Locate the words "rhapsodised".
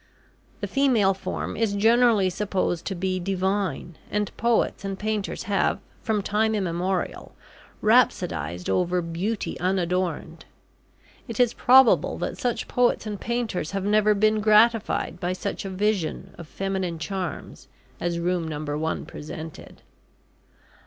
7.83-8.67